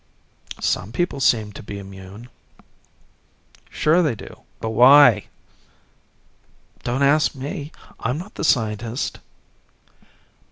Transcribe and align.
"Some 0.61 0.91
people 0.91 1.19
seem 1.19 1.51
to 1.51 1.61
be 1.61 1.77
immune." 1.77 2.29
"Sure 3.69 4.01
they 4.01 4.15
do 4.15 4.39
but 4.59 4.71
why?" 4.71 5.25
"Don't 6.81 7.03
ask 7.03 7.35
me. 7.35 7.71
I'm 7.99 8.17
not 8.17 8.33
the 8.33 8.43
scientist." 8.43 9.19